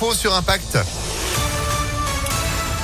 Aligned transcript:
sur 0.00 0.34
Impact. 0.34 0.78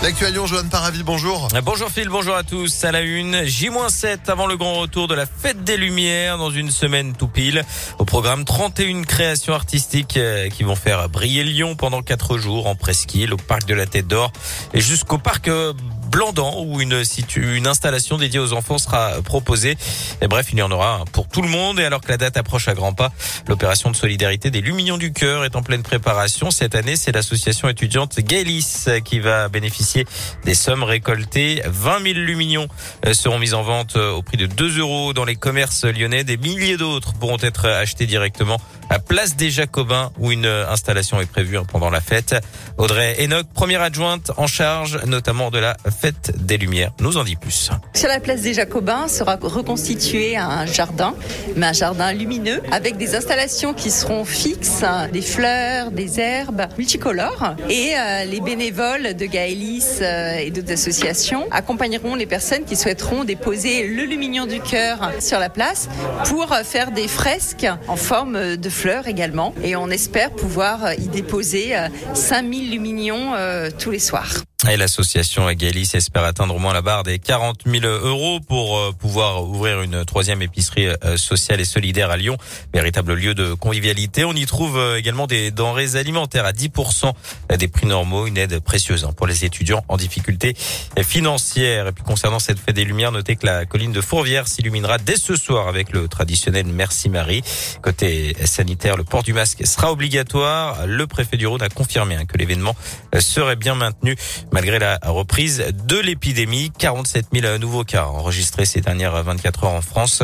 L'actuel 0.03 0.35
Lyon, 0.35 0.47
Joanne 0.47 0.69
Paravis, 0.69 1.03
bonjour. 1.03 1.49
Bonjour 1.65 1.89
Phil, 1.89 2.11
bonjour 2.11 2.37
à 2.37 2.43
tous. 2.43 2.85
À 2.85 2.93
la 2.93 3.01
une, 3.01 3.45
J-7 3.45 4.19
avant 4.29 4.47
le 4.47 4.59
grand 4.59 4.75
retour 4.75 5.09
de 5.09 5.15
la 5.15 5.25
fête 5.25 5.65
des 5.65 5.79
Lumières 5.79 6.37
dans 6.37 6.51
une 6.51 6.71
semaine 6.71 7.15
tout 7.17 7.27
pile. 7.27 7.65
Au 7.99 8.05
programme, 8.05 8.45
31 8.45 9.03
créations 9.05 9.55
artistiques 9.55 10.19
euh, 10.19 10.51
qui 10.51 10.63
vont 10.63 10.77
faire 10.77 11.09
briller 11.09 11.43
Lyon 11.43 11.75
pendant 11.75 12.03
4 12.03 12.37
jours 12.37 12.67
en 12.67 12.75
presqu'île, 12.75 13.33
au 13.33 13.39
parc 13.39 13.65
de 13.65 13.75
la 13.75 13.87
Tête 13.87 14.07
d'Or 14.07 14.31
et 14.75 14.83
jusqu'au 14.83 15.17
parc 15.17 15.49
euh, 15.49 15.73
Blandan 16.07 16.65
où 16.65 16.81
une, 16.81 17.03
une 17.37 17.67
installation 17.67 18.17
dédiée 18.19 18.41
aux 18.41 18.53
enfants 18.53 18.79
sera 18.79 19.23
proposée. 19.23 19.77
Et 20.21 20.29
bref, 20.29 20.49
il 20.53 20.59
y 20.59 20.63
en 20.63 20.71
aura 20.71 21.05
pour 21.13 21.29
tout 21.29 21.43
le 21.43 21.49
monde. 21.49 21.79
Et 21.81 21.85
alors 21.85 22.01
que 22.01 22.09
la 22.09 22.17
date 22.17 22.37
approche 22.37 22.69
à 22.69 22.75
grands 22.75 22.95
pas, 22.95 23.13
l'opération 23.49 23.91
de 23.91 23.97
solidarité 23.97 24.51
des 24.51 24.61
Lumignons 24.61 24.99
du 24.99 25.13
Cœur 25.13 25.45
est 25.45 25.57
en 25.57 25.63
pleine 25.63 25.83
préparation. 25.83 26.51
Cette 26.51 26.75
année, 26.75 26.97
c'est 26.97 27.13
l'association 27.13 27.69
étudiante 27.69 28.19
Gaelis 28.21 28.87
qui 29.05 29.19
va 29.21 29.49
bénéficier 29.49 30.07
des 30.45 30.55
sommes 30.55 30.83
récoltées. 30.83 31.63
20 31.67 32.03
000 32.03 32.15
Lumignons 32.21 32.69
euh, 33.05 33.15
seront 33.15 33.39
mis 33.39 33.55
en 33.55 33.63
vente 33.63 33.97
euh, 33.97 34.13
au 34.13 34.23
prix 34.23 34.37
de 34.37 34.47
2 34.47 34.79
euros 34.79 35.13
dans 35.13 35.25
les 35.25 35.37
commerces 35.37 35.85
lyonnais. 35.85 36.25
Des 36.25 36.37
milliers 36.37 36.77
d'autres 36.77 37.13
pourront 37.15 37.39
être 37.41 37.67
achetés 37.67 38.07
directement 38.07 38.59
à 38.91 38.99
Place 38.99 39.37
des 39.37 39.51
Jacobins 39.51 40.11
où 40.19 40.33
une 40.33 40.47
installation 40.47 41.21
est 41.21 41.31
prévue 41.31 41.59
pendant 41.71 41.91
la 41.91 42.01
fête. 42.01 42.35
Audrey 42.79 43.17
Enoch, 43.25 43.47
première 43.55 43.83
adjointe 43.83 44.31
en 44.37 44.47
charge 44.47 45.01
notamment 45.07 45.51
de 45.51 45.59
la 45.59 45.77
fête 46.01 46.33
des 46.37 46.59
Lumières, 46.59 46.93
nous 47.01 47.17
en 47.17 47.25
dit 47.25 47.37
plus. 47.37 47.71
Sur 47.95 48.09
la 48.09 48.21
place 48.21 48.43
des 48.43 48.55
Jacobins 48.55 49.09
sera 49.09 49.37
reconstitué 49.41 50.37
un 50.37 50.67
jardin, 50.67 51.15
mais 51.57 51.67
un 51.67 51.73
jardin 51.73 52.13
lumineux 52.13 52.63
avec 52.73 52.97
des 52.97 53.15
installations 53.15 53.75
qui 53.75 53.91
seront 53.91 54.25
fixes, 54.25 54.85
des 55.13 55.23
fleurs, 55.23 55.91
des 55.91 56.21
herbes 56.21 56.67
multicolores 56.79 57.55
et 57.69 57.93
euh, 57.97 58.25
les 58.25 58.41
bénévoles 58.41 59.15
de 59.15 59.27
Gaëlis 59.27 60.01
euh, 60.01 60.37
et 60.39 60.51
d'autres 60.51 60.73
associations 60.73 61.47
accompagneront 61.51 62.15
les 62.15 62.27
personnes 62.27 62.65
qui 62.65 62.77
souhaiteront 62.77 63.25
déposer 63.25 63.87
le 63.87 64.05
lumignon 64.05 64.47
du 64.47 64.61
cœur 64.61 65.11
sur 65.21 65.39
la 65.39 65.49
place 65.49 65.89
pour 66.27 66.55
faire 66.65 66.91
des 66.91 67.09
fresques 67.09 67.67
en 67.89 67.97
forme 67.97 68.57
de 68.57 68.69
fleurs 68.77 69.09
également. 69.09 69.55
Et 69.65 69.75
on 69.75 69.89
espère 69.89 70.31
pouvoir 70.31 70.93
y 70.95 71.09
déposer 71.09 71.75
5000 72.15 72.69
euh, 72.69 72.71
luminions 72.71 73.35
euh, 73.35 73.71
tous 73.77 73.91
les 73.91 73.99
soirs. 73.99 74.45
Et 74.69 74.77
l'association 74.77 75.49
Galis 75.53 75.91
espère 75.95 76.25
atteindre 76.25 76.57
au 76.57 76.59
moins 76.59 76.73
la 76.73 76.83
barre 76.83 77.05
des 77.05 77.21
40 77.21 77.61
000 77.67 77.85
euros 77.87 78.41
pour 78.41 78.77
euh, 78.77 78.91
pouvoir 78.91 79.45
ouvrir 79.45 79.81
une 79.81 80.05
troisième 80.05 80.43
épicerie 80.43 80.89
euh, 80.89 81.17
sociale 81.17 81.61
et 81.61 81.65
solidaire 81.65 82.11
à 82.11 82.17
Lyon, 82.17 82.37
véritable 82.75 83.15
lieu 83.15 83.35
de 83.35 83.55
convivialité. 83.55 84.25
On 84.25 84.33
y 84.33 84.45
trouve 84.45 84.77
euh, 84.77 84.99
également 84.99 85.29
des 85.29 85.53
denrées 85.53 85.95
alimentaires 85.95 86.45
à 86.47 86.51
10% 86.51 87.13
des 87.57 87.69
prix 87.69 87.87
normaux, 87.87 88.27
une 88.27 88.37
aide 88.39 88.59
précieuse 88.59 89.05
hein, 89.05 89.13
pour 89.17 89.29
les 89.29 89.45
étudiants 89.45 89.85
en 89.87 89.97
difficulté 89.97 90.57
financière. 91.01 91.87
Et 91.87 91.93
puis 91.93 92.03
concernant 92.03 92.41
cette 92.41 92.59
fête 92.59 92.75
des 92.75 92.85
Lumières, 92.85 93.13
notez 93.13 93.37
que 93.37 93.47
la 93.47 93.67
colline 93.67 93.93
de 93.93 94.01
Fourvière 94.01 94.49
s'illuminera 94.49 94.99
dès 94.99 95.17
ce 95.17 95.37
soir 95.37 95.69
avec 95.69 95.93
le 95.93 96.09
traditionnel 96.09 96.67
Merci 96.67 97.09
Marie. 97.09 97.43
Côté 97.83 98.37
sanitaire, 98.45 98.97
le 98.97 99.05
port 99.05 99.23
du 99.23 99.33
masque 99.33 99.65
sera 99.65 99.93
obligatoire. 99.93 100.89
Le 100.89 101.07
préfet 101.07 101.37
du 101.37 101.47
Rhône 101.47 101.63
a 101.63 101.69
confirmé 101.69 102.17
hein, 102.17 102.25
que 102.25 102.37
l'événement 102.37 102.75
serait 103.21 103.57
bien 103.57 103.77
maintenu 103.77 104.17
malgré 104.57 104.79
la 104.79 104.99
reprise 105.05 105.63
de 105.71 105.99
l'épidémie. 105.99 106.73
47 106.79 107.27
000 107.31 107.59
nouveaux 107.59 107.85
cas 107.85 108.07
enregistrés 108.07 108.65
ces 108.65 108.81
dernières 108.81 109.23
24 109.23 109.65
heures 109.65 109.73
en 109.73 109.83
France 109.83 110.23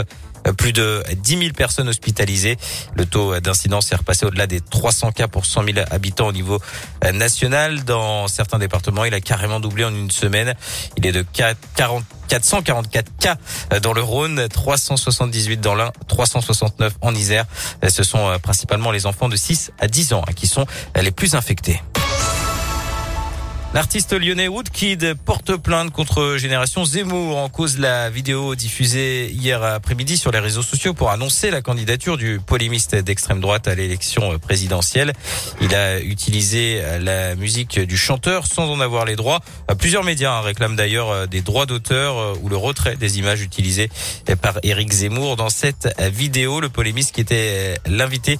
plus 0.56 0.72
de 0.72 1.04
10 1.14 1.38
000 1.38 1.50
personnes 1.52 1.88
hospitalisées. 1.88 2.56
Le 2.94 3.04
taux 3.04 3.38
d'incidence 3.40 3.92
est 3.92 3.94
repassé 3.94 4.24
au-delà 4.24 4.46
des 4.46 4.62
300 4.62 5.12
cas 5.12 5.28
pour 5.28 5.44
100 5.44 5.64
000 5.64 5.86
habitants 5.90 6.28
au 6.28 6.32
niveau 6.32 6.58
national. 7.12 7.84
Dans 7.84 8.26
certains 8.26 8.58
départements, 8.58 9.04
il 9.04 9.12
a 9.12 9.20
carrément 9.20 9.60
doublé 9.60 9.84
en 9.84 9.94
une 9.94 10.10
semaine. 10.10 10.54
Il 10.96 11.06
est 11.06 11.12
de 11.12 11.24
40 11.76 12.02
444 12.28 13.12
cas 13.18 13.36
dans 13.82 13.92
le 13.92 14.00
Rhône, 14.00 14.48
378 14.48 15.60
dans 15.60 15.74
l'Ain, 15.74 15.92
369 16.08 16.94
en 17.02 17.14
Isère. 17.14 17.44
Ce 17.86 18.02
sont 18.02 18.34
principalement 18.42 18.90
les 18.90 19.04
enfants 19.04 19.28
de 19.28 19.36
6 19.36 19.72
à 19.78 19.86
10 19.86 20.14
ans 20.14 20.24
qui 20.34 20.46
sont 20.46 20.64
les 20.98 21.10
plus 21.10 21.34
infectés. 21.34 21.82
L'artiste 23.74 24.12
lyonnais 24.12 24.48
Woodkid 24.48 25.14
porte 25.24 25.56
plainte 25.56 25.92
contre 25.92 26.36
Génération 26.36 26.84
Zemmour 26.84 27.38
en 27.38 27.48
cause 27.48 27.76
de 27.76 27.82
la 27.82 28.10
vidéo 28.10 28.54
diffusée 28.54 29.30
hier 29.30 29.62
après-midi 29.62 30.18
sur 30.18 30.30
les 30.30 30.40
réseaux 30.40 30.62
sociaux 30.62 30.92
pour 30.92 31.10
annoncer 31.10 31.50
la 31.50 31.62
candidature 31.62 32.18
du 32.18 32.38
polémiste 32.38 32.94
d'extrême 32.94 33.40
droite 33.40 33.68
à 33.68 33.74
l'élection 33.74 34.38
présidentielle. 34.38 35.14
Il 35.62 35.74
a 35.74 36.00
utilisé 36.00 36.82
la 37.00 37.34
musique 37.34 37.80
du 37.80 37.96
chanteur 37.96 38.46
sans 38.46 38.68
en 38.68 38.78
avoir 38.78 39.06
les 39.06 39.16
droits. 39.16 39.40
Plusieurs 39.78 40.04
médias 40.04 40.42
réclament 40.42 40.76
d'ailleurs 40.76 41.26
des 41.26 41.40
droits 41.40 41.64
d'auteur 41.64 42.38
ou 42.42 42.50
le 42.50 42.58
retrait 42.58 42.96
des 42.96 43.18
images 43.20 43.40
utilisées 43.40 43.88
par 44.42 44.58
Éric 44.64 44.92
Zemmour 44.92 45.36
dans 45.36 45.48
cette 45.48 45.88
vidéo. 46.12 46.60
Le 46.60 46.68
polémiste 46.68 47.14
qui 47.14 47.22
était 47.22 47.78
l'invité 47.86 48.36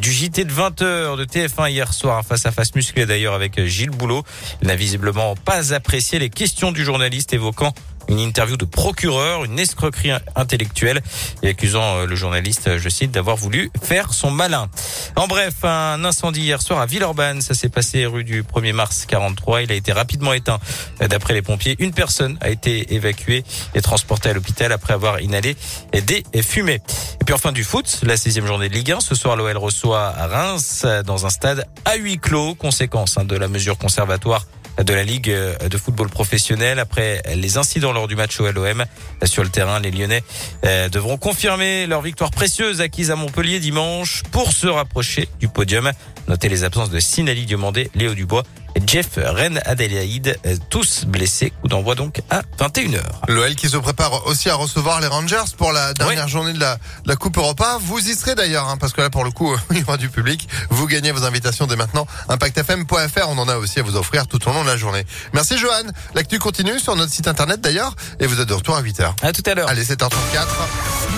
du 0.00 0.12
JT 0.12 0.44
de 0.44 0.52
20h 0.52 1.16
de 1.16 1.24
TF1 1.24 1.70
hier 1.70 1.92
soir, 1.94 2.24
face 2.24 2.44
à 2.44 2.50
face 2.50 2.74
musclé 2.74 3.06
d'ailleurs 3.06 3.34
avec 3.34 3.64
Gilles 3.66 3.90
Boulot 3.90 4.24
n'a 4.64 4.76
visiblement 4.76 5.34
pas 5.36 5.74
apprécié 5.74 6.18
les 6.18 6.30
questions 6.30 6.72
du 6.72 6.84
journaliste 6.84 7.32
évoquant 7.32 7.72
une 8.08 8.18
interview 8.18 8.56
de 8.56 8.64
procureur, 8.64 9.44
une 9.44 9.58
escroquerie 9.58 10.12
intellectuelle 10.36 11.02
et 11.42 11.48
accusant 11.48 11.96
euh, 11.96 12.06
le 12.06 12.16
journaliste, 12.16 12.78
je 12.78 12.88
cite, 12.88 13.10
d'avoir 13.10 13.36
voulu 13.36 13.70
faire 13.82 14.12
son 14.12 14.30
malin. 14.30 14.68
En 15.16 15.26
bref, 15.26 15.64
un 15.64 16.04
incendie 16.04 16.42
hier 16.42 16.60
soir 16.62 16.80
à 16.80 16.86
Villeurbanne, 16.86 17.40
ça 17.40 17.54
s'est 17.54 17.68
passé 17.68 18.06
rue 18.06 18.24
du 18.24 18.42
1er 18.42 18.72
mars 18.72 19.06
43, 19.06 19.62
il 19.62 19.72
a 19.72 19.74
été 19.74 19.92
rapidement 19.92 20.32
éteint. 20.32 20.58
D'après 21.00 21.34
les 21.34 21.42
pompiers, 21.42 21.76
une 21.78 21.92
personne 21.92 22.38
a 22.40 22.50
été 22.50 22.94
évacuée 22.94 23.44
et 23.74 23.80
transportée 23.80 24.30
à 24.30 24.32
l'hôpital 24.32 24.72
après 24.72 24.94
avoir 24.94 25.20
inhalé 25.20 25.56
des 25.92 26.24
fumées. 26.42 26.80
Et 27.20 27.24
puis 27.24 27.34
enfin 27.34 27.52
du 27.52 27.64
foot, 27.64 28.00
la 28.02 28.16
sixième 28.16 28.46
journée 28.46 28.68
de 28.68 28.74
Ligue 28.74 28.92
1, 28.92 29.00
ce 29.00 29.14
soir 29.14 29.36
l'OL 29.36 29.56
reçoit 29.56 30.08
à 30.08 30.26
Reims 30.26 30.86
dans 31.06 31.26
un 31.26 31.30
stade 31.30 31.66
à 31.84 31.96
huis 31.96 32.18
clos, 32.18 32.54
conséquence 32.54 33.18
hein, 33.18 33.24
de 33.24 33.36
la 33.36 33.48
mesure 33.48 33.78
conservatoire 33.78 34.46
de 34.82 34.92
la 34.92 35.04
Ligue 35.04 35.30
de 35.30 35.78
football 35.78 36.08
professionnel. 36.08 36.78
Après 36.78 37.22
les 37.34 37.58
incidents 37.58 37.92
lors 37.92 38.08
du 38.08 38.16
match 38.16 38.40
au 38.40 38.50
LOM 38.50 38.84
sur 39.24 39.42
le 39.42 39.48
terrain, 39.48 39.80
les 39.80 39.90
Lyonnais 39.90 40.22
euh, 40.64 40.88
devront 40.88 41.16
confirmer 41.16 41.86
leur 41.86 42.02
victoire 42.02 42.30
précieuse 42.30 42.80
acquise 42.80 43.10
à 43.10 43.16
Montpellier 43.16 43.60
dimanche 43.60 44.22
pour 44.30 44.52
se 44.52 44.66
rapprocher 44.66 45.28
du 45.40 45.48
podium. 45.48 45.90
Notez 46.28 46.48
les 46.48 46.64
absences 46.64 46.90
de 46.90 47.00
Sinali 47.00 47.46
Diomandé, 47.46 47.90
Léo 47.94 48.14
Dubois 48.14 48.44
Jeff 48.86 49.16
Ren 49.16 49.58
Adelaide, 49.64 50.38
euh, 50.46 50.56
tous 50.70 51.04
blessés. 51.06 51.52
Coup 51.62 51.68
d'envoi 51.68 51.94
donc 51.94 52.20
à 52.30 52.42
21h. 52.58 53.00
L'OL 53.28 53.54
qui 53.54 53.68
se 53.68 53.76
prépare 53.76 54.26
aussi 54.26 54.50
à 54.50 54.54
recevoir 54.54 55.00
les 55.00 55.06
Rangers 55.06 55.44
pour 55.56 55.72
la 55.72 55.92
dernière 55.94 56.28
journée 56.28 56.52
de 56.52 56.60
la, 56.60 56.78
la, 57.06 57.16
Coupe 57.16 57.38
Europa. 57.38 57.78
Vous 57.80 57.98
y 57.98 58.14
serez 58.14 58.34
d'ailleurs, 58.34 58.68
hein, 58.68 58.76
parce 58.78 58.92
que 58.92 59.00
là 59.00 59.10
pour 59.10 59.24
le 59.24 59.30
coup, 59.30 59.54
il 59.70 59.78
y 59.78 59.82
aura 59.82 59.96
du 59.96 60.08
public. 60.08 60.48
Vous 60.70 60.86
gagnez 60.86 61.12
vos 61.12 61.24
invitations 61.24 61.66
dès 61.66 61.76
maintenant. 61.76 62.06
ImpactFM.fr, 62.28 63.28
on 63.28 63.38
en 63.38 63.48
a 63.48 63.56
aussi 63.56 63.80
à 63.80 63.82
vous 63.82 63.96
offrir 63.96 64.26
tout 64.26 64.48
au 64.48 64.52
long 64.52 64.62
de 64.62 64.68
la 64.68 64.76
journée. 64.76 65.04
Merci 65.32 65.58
Johan. 65.58 65.84
L'actu 66.14 66.38
continue 66.38 66.78
sur 66.78 66.96
notre 66.96 67.12
site 67.12 67.28
internet 67.28 67.60
d'ailleurs. 67.60 67.94
Et 68.20 68.26
vous 68.26 68.40
êtes 68.40 68.48
de 68.48 68.54
retour 68.54 68.76
à 68.76 68.82
8h. 68.82 69.14
À 69.22 69.32
tout 69.32 69.42
à 69.46 69.54
l'heure. 69.54 69.68
Allez, 69.68 69.84
7h34. 69.84 70.10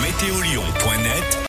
Météolion.net 0.02 1.38